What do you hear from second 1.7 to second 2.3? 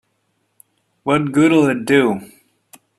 do?